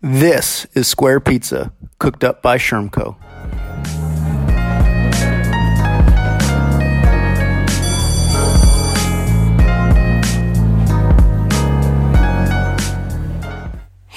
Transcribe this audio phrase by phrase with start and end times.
[0.00, 3.16] This is Square Pizza, cooked up by Schermco.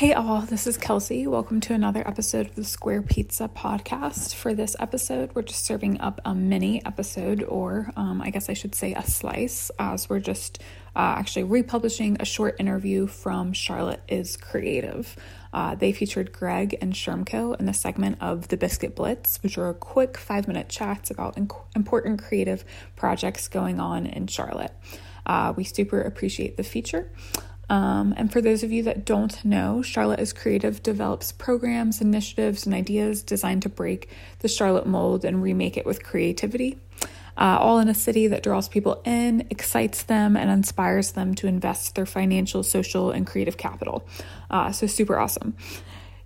[0.02, 1.28] Hey all, this is Kelsey.
[1.28, 4.34] Welcome to another episode of the Square Pizza podcast.
[4.34, 8.54] For this episode, we're just serving up a mini episode, or um, I guess I
[8.54, 10.60] should say a slice, as we're just
[10.96, 15.16] uh, actually republishing a short interview from Charlotte is Creative.
[15.54, 19.72] Uh, they featured Greg and Schermco in the segment of the Biscuit Blitz, which are
[19.72, 21.38] quick five minute chats about
[21.76, 24.74] important creative projects going on in Charlotte.
[25.28, 27.12] Uh, we super appreciate the feature.
[27.72, 32.66] Um, and for those of you that don't know, Charlotte is Creative develops programs, initiatives,
[32.66, 36.78] and ideas designed to break the Charlotte mold and remake it with creativity.
[37.38, 41.48] Uh, all in a city that draws people in, excites them, and inspires them to
[41.48, 44.06] invest their financial, social, and creative capital.
[44.50, 45.56] Uh, so, super awesome.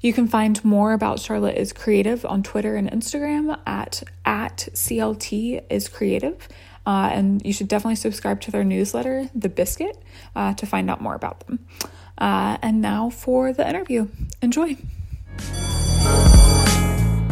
[0.01, 5.63] You can find more about Charlotte is Creative on Twitter and Instagram at, at CLT
[5.69, 6.49] is Creative.
[6.85, 9.97] Uh, and you should definitely subscribe to their newsletter, The Biscuit,
[10.35, 11.65] uh, to find out more about them.
[12.17, 14.07] Uh, and now for the interview.
[14.41, 14.77] Enjoy.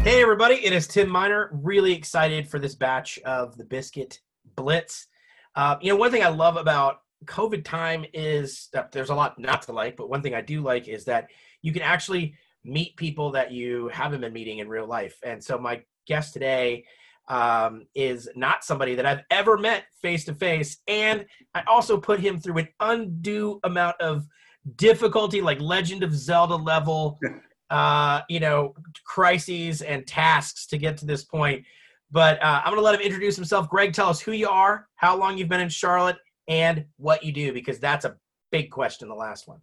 [0.04, 1.50] Hey, everybody, it is Tim Miner.
[1.54, 4.20] Really excited for this batch of The Biscuit
[4.56, 5.08] Blitz.
[5.56, 9.40] Uh, you know, one thing I love about COVID time is that there's a lot
[9.40, 11.30] not to like, but one thing I do like is that
[11.62, 15.20] you can actually meet people that you haven't been meeting in real life.
[15.24, 16.86] And so my guest today
[17.28, 20.78] um, is not somebody that I've ever met face to face.
[20.88, 24.28] And I also put him through an undue amount of
[24.76, 27.20] difficulty, like Legend of Zelda level,
[27.70, 28.74] uh, you know,
[29.06, 31.66] crises and tasks to get to this point.
[32.12, 33.70] But uh, I'm going to let him introduce himself.
[33.70, 37.32] Greg, tell us who you are, how long you've been in Charlotte, and what you
[37.32, 38.16] do, because that's a
[38.52, 39.60] big question, the last one.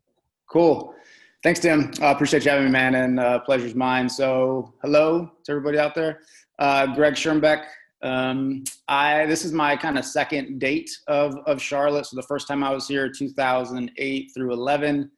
[0.51, 0.95] Cool.
[1.43, 1.91] Thanks, Tim.
[2.03, 4.09] I uh, appreciate you having me, man, and uh, pleasure's mine.
[4.09, 6.21] So, hello to everybody out there.
[6.61, 7.65] Uh, Greg Schermbeck.
[8.03, 12.07] Um, I this is my kind of second date of of Charlotte.
[12.07, 15.11] So the first time I was here, 2008 through 11,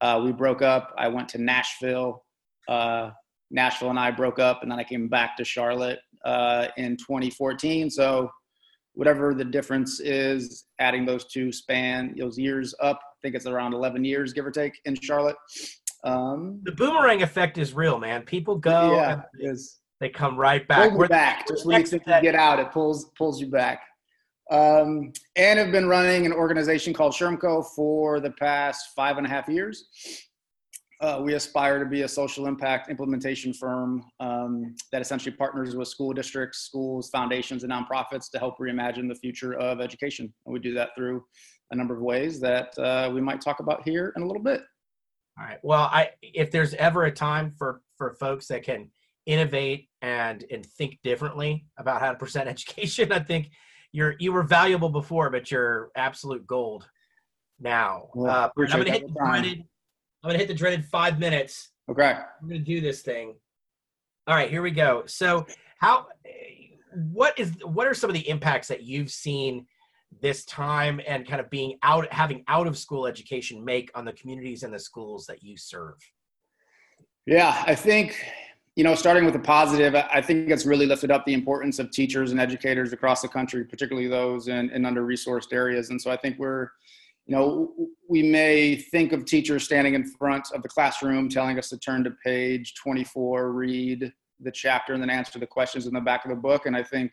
[0.00, 0.94] uh, we broke up.
[0.96, 2.24] I went to Nashville.
[2.68, 3.10] Uh,
[3.50, 7.90] Nashville and I broke up, and then I came back to Charlotte uh, in 2014.
[7.90, 8.30] So
[8.94, 13.74] whatever the difference is, adding those two span those years up, I think it's around
[13.74, 15.36] 11 years, give or take, in Charlotte.
[16.04, 18.22] Um, the boomerang effect is real, man.
[18.22, 18.92] People go.
[18.92, 20.90] Yeah, is they come right back.
[20.90, 21.46] Pull back.
[21.46, 23.84] Just when you think you get out, it pulls pulls you back.
[24.50, 29.30] Um, and have been running an organization called Schermco for the past five and a
[29.30, 29.84] half years.
[31.00, 35.86] Uh, we aspire to be a social impact implementation firm um, that essentially partners with
[35.86, 40.32] school districts, schools, foundations, and nonprofits to help reimagine the future of education.
[40.46, 41.24] And we do that through
[41.70, 44.62] a number of ways that uh, we might talk about here in a little bit.
[45.38, 45.58] All right.
[45.62, 48.90] Well, I if there's ever a time for for folks that can
[49.26, 53.12] innovate and and think differently about how to present education.
[53.12, 53.50] I think
[53.92, 56.88] you're you were valuable before, but you're absolute gold
[57.60, 58.08] now.
[58.14, 59.64] Well, uh, I'm gonna hit the dreaded.
[60.22, 61.70] I'm gonna hit the dreaded five minutes.
[61.90, 62.14] Okay.
[62.40, 63.34] I'm gonna do this thing.
[64.26, 65.02] All right, here we go.
[65.06, 65.46] So,
[65.78, 66.06] how?
[66.94, 67.52] What is?
[67.64, 69.66] What are some of the impacts that you've seen
[70.20, 74.12] this time, and kind of being out, having out of school education make on the
[74.12, 75.96] communities and the schools that you serve?
[77.26, 78.16] Yeah, I think
[78.74, 81.90] you know, starting with the positive, I think it's really lifted up the importance of
[81.90, 85.90] teachers and educators across the country, particularly those in, in under resourced areas.
[85.90, 86.68] And so I think we're,
[87.26, 87.74] you know,
[88.08, 92.02] we may think of teachers standing in front of the classroom telling us to turn
[92.04, 96.30] to page 24, read the chapter, and then answer the questions in the back of
[96.30, 96.64] the book.
[96.64, 97.12] And I think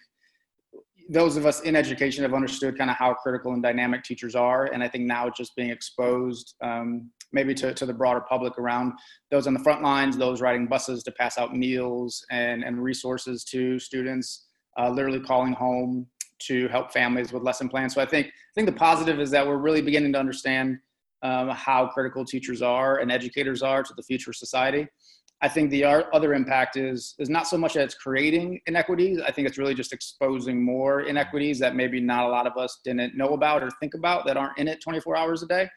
[1.11, 4.65] those of us in education have understood kind of how critical and dynamic teachers are.
[4.65, 8.57] And I think now it's just being exposed um, maybe to, to the broader public
[8.59, 8.93] around
[9.31, 13.43] those on the front lines, those riding buses to pass out meals and, and resources
[13.45, 14.45] to students,
[14.79, 16.05] uh, literally calling home
[16.43, 17.95] to help families with lesson plans.
[17.95, 20.77] So I think I think the positive is that we're really beginning to understand
[21.23, 24.87] um, how critical teachers are and educators are to the future of society.
[25.41, 29.21] I think the other impact is is not so much that it's creating inequities.
[29.21, 32.81] I think it's really just exposing more inequities that maybe not a lot of us
[32.83, 35.69] didn't know about or think about that aren't in it 24 hours a day.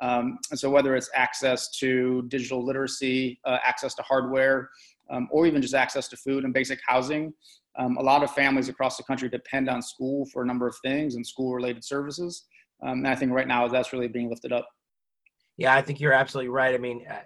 [0.00, 4.70] Um, and so whether it's access to digital literacy, uh, access to hardware,
[5.10, 7.34] um, or even just access to food and basic housing,
[7.78, 10.74] um, a lot of families across the country depend on school for a number of
[10.82, 12.44] things and school-related services.
[12.82, 14.66] Um, and I think right now that's really being lifted up.
[15.58, 16.74] Yeah, I think you're absolutely right.
[16.74, 17.20] I mean, uh,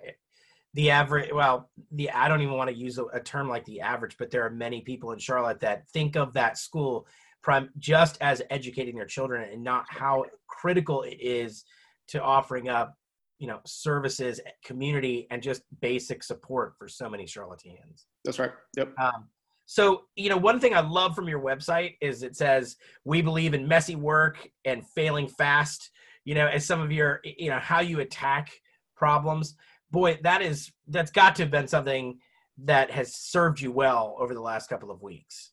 [0.75, 3.81] the average well the i don't even want to use a, a, term like the
[3.81, 7.06] average but there are many people in charlotte that think of that school
[7.43, 11.65] prime just as educating their children and not how critical it is
[12.09, 12.97] to offering up
[13.38, 18.05] you know services, community, and just basic support for so many Charlotteans.
[18.25, 18.53] That's right.
[18.76, 18.93] Yep.
[18.99, 19.29] Um,
[19.67, 23.55] so, you know, one thing I love from your website is it says we believe
[23.55, 25.91] in messy work and failing fast.
[26.25, 28.50] You know, as some of your, you know, how you attack
[28.97, 29.56] problems.
[29.94, 32.19] Boy, that is that's got to have been something
[32.64, 35.52] that has served you well over the last couple of weeks.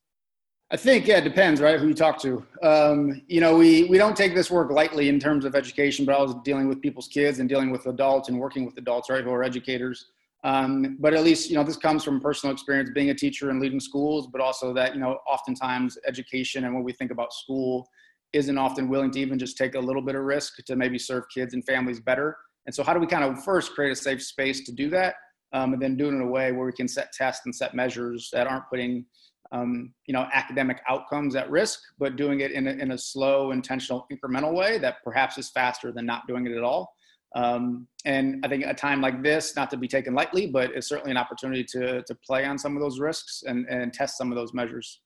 [0.71, 1.79] I think yeah, it depends, right?
[1.79, 2.43] Who you talk to.
[2.63, 6.15] Um, you know, we we don't take this work lightly in terms of education, but
[6.15, 9.23] I was dealing with people's kids and dealing with adults and working with adults, right,
[9.23, 10.07] who are educators.
[10.43, 13.61] Um, but at least you know this comes from personal experience being a teacher and
[13.61, 17.87] leading schools, but also that you know oftentimes education and what we think about school
[18.33, 21.25] isn't often willing to even just take a little bit of risk to maybe serve
[21.31, 22.35] kids and families better.
[22.65, 25.15] And so, how do we kind of first create a safe space to do that,
[25.53, 27.73] um, and then do it in a way where we can set tests and set
[27.73, 29.05] measures that aren't putting
[29.51, 33.51] um, you know academic outcomes at risk, but doing it in a, in a slow,
[33.51, 36.93] intentional, incremental way that perhaps is faster than not doing it at all.
[37.33, 40.87] Um, and I think a time like this, not to be taken lightly, but it's
[40.87, 44.31] certainly an opportunity to to play on some of those risks and, and test some
[44.31, 45.01] of those measures.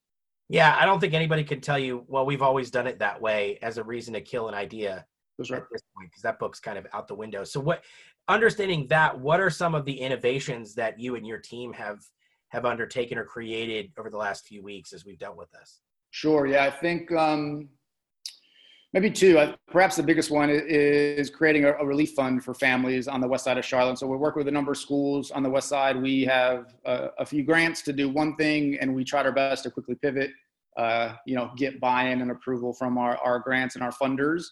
[0.49, 3.57] Yeah, I don't think anybody can tell you, well, we've always done it that way
[3.63, 5.05] as a reason to kill an idea
[5.37, 5.61] That's right.
[5.61, 7.43] at this point, because that book's kind of out the window.
[7.43, 7.83] So what
[8.27, 11.99] understanding that, what are some of the innovations that you and your team have
[12.49, 15.81] have undertaken or created over the last few weeks as we've dealt with this?
[16.11, 16.47] Sure.
[16.47, 17.67] Yeah, I think um,
[18.93, 19.37] maybe two.
[19.37, 23.27] Uh, perhaps the biggest one is creating a, a, relief fund for families on the
[23.27, 23.99] west side of Charlotte.
[23.99, 26.01] So we work with a number of schools on the west side.
[26.01, 29.63] We have a, a few grants to do one thing, and we tried our best
[29.63, 30.31] to quickly pivot.
[30.77, 34.43] Uh, you know, get buy-in and approval from our, our grants and our funders,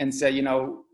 [0.00, 0.84] and say, you know,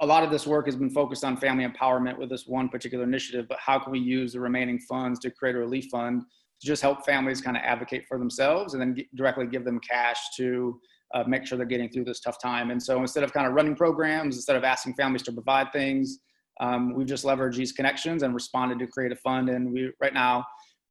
[0.00, 3.04] a lot of this work has been focused on family empowerment with this one particular
[3.04, 6.22] initiative, but how can we use the remaining funds to create a relief fund
[6.60, 9.80] to just help families kind of advocate for themselves and then get, directly give them
[9.80, 10.78] cash to
[11.14, 12.70] uh, make sure they're getting through this tough time.
[12.70, 16.18] And so instead of kind of running programs, instead of asking families to provide things,
[16.60, 19.48] um, we've just leveraged these connections and responded to create a fund.
[19.48, 20.44] And we right now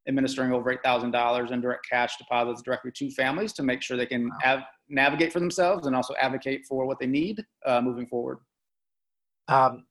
[0.07, 4.29] administering over $8,000 in direct cash deposits directly to families to make sure they can
[4.45, 8.39] av- navigate for themselves and also advocate for what they need uh, moving forward.
[9.47, 9.85] Um,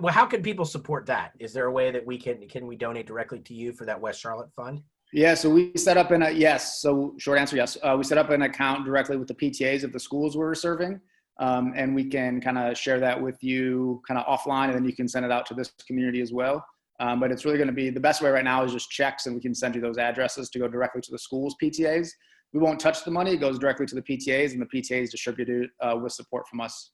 [0.00, 1.32] well, how can people support that?
[1.38, 4.00] Is there a way that we can can we donate directly to you for that
[4.00, 4.82] West Charlotte fund?
[5.12, 6.80] Yeah, so we set up in a yes.
[6.80, 7.76] So short answer, yes.
[7.82, 11.00] Uh, we set up an account directly with the PTAs of the schools we're serving,
[11.38, 14.84] um, and we can kind of share that with you kind of offline, and then
[14.84, 16.64] you can send it out to this community as well.
[17.00, 19.26] Um, but it's really going to be the best way right now is just checks,
[19.26, 22.08] and we can send you those addresses to go directly to the schools PTAs.
[22.52, 25.48] We won't touch the money; it goes directly to the PTAs, and the PTAs distribute
[25.48, 26.92] it uh, with support from us.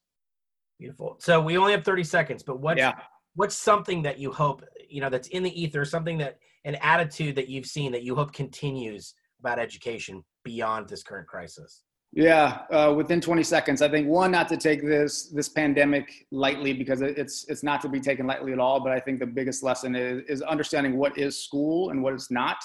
[0.78, 1.16] Beautiful.
[1.20, 2.94] So we only have thirty seconds, but what's yeah.
[3.34, 7.34] what's something that you hope you know that's in the ether, something that an attitude
[7.36, 11.82] that you've seen that you hope continues about education beyond this current crisis?
[12.12, 13.82] Yeah, uh, within 20 seconds.
[13.82, 17.88] I think one, not to take this this pandemic lightly because it's it's not to
[17.88, 18.80] be taken lightly at all.
[18.80, 22.30] But I think the biggest lesson is is understanding what is school and what it's
[22.30, 22.56] not,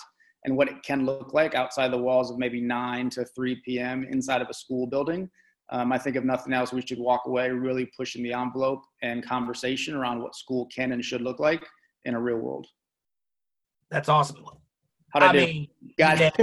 [0.46, 4.06] and what it can look like outside the walls of maybe 9 to 3 p.m.
[4.10, 5.30] inside of a school building.
[5.72, 9.26] Um, I think if nothing else, we should walk away really pushing the envelope and
[9.26, 11.66] conversation around what school can and should look like
[12.06, 12.68] in a real world.
[13.90, 14.44] That's awesome.
[15.14, 15.68] How'd I, I mean,
[15.98, 16.34] got it.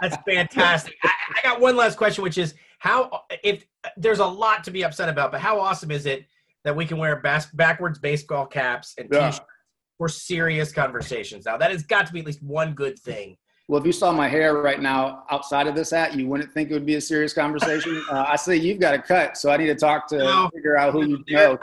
[0.00, 0.94] that's fantastic.
[1.02, 3.66] I, I, got one last question, which is how if
[3.98, 6.24] there's a lot to be upset about, but how awesome is it
[6.64, 9.30] that we can wear bas- backwards baseball caps and yeah.
[9.30, 9.46] t-shirts
[9.98, 11.44] for serious conversations?
[11.44, 13.36] Now that has got to be at least one good thing.
[13.68, 16.70] Well, if you saw my hair right now outside of this hat, you wouldn't think
[16.70, 18.02] it would be a serious conversation.
[18.10, 20.78] uh, I see you've got a cut, so I need to talk to no, figure
[20.78, 21.58] out who you know.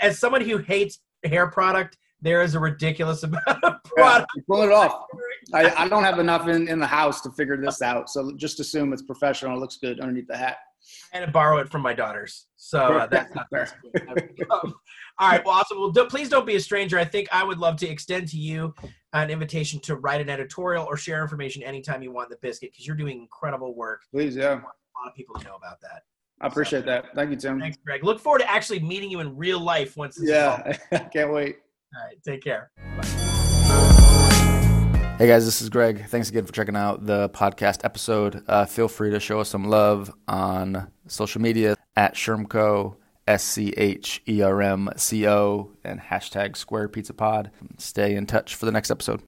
[0.00, 4.30] As someone who hates hair product, there is a ridiculous amount of product.
[4.36, 5.04] Yeah, pull it off.
[5.52, 8.10] I, I don't have enough in, in the house to figure this out.
[8.10, 9.56] So just assume it's professional.
[9.56, 10.58] It looks good underneath the hat.
[11.12, 12.46] I had to borrow it from my daughters.
[12.56, 13.68] So uh, that's not fair.
[14.50, 14.74] um,
[15.18, 15.44] all right.
[15.44, 15.78] Well, awesome.
[15.78, 16.98] Well, do, please don't be a stranger.
[16.98, 18.74] I think I would love to extend to you
[19.12, 22.86] an invitation to write an editorial or share information anytime you want the biscuit because
[22.86, 24.02] you're doing incredible work.
[24.12, 24.52] Please, yeah.
[24.52, 26.02] A lot of people know about that.
[26.40, 27.14] I appreciate so, that.
[27.14, 27.60] Thank you, Tim.
[27.60, 28.02] Thanks, Greg.
[28.02, 30.18] Look forward to actually meeting you in real life once.
[30.22, 31.56] yeah, I can't wait.
[31.96, 32.70] All right, take care.
[32.96, 33.06] Bye.
[35.18, 36.06] Hey guys, this is Greg.
[36.08, 38.42] Thanks again for checking out the podcast episode.
[38.46, 43.74] Uh, feel free to show us some love on social media at Schermco, S C
[43.76, 47.50] H E R M C O, and hashtag Square Pizza Pod.
[47.76, 49.18] Stay in touch for the next episode.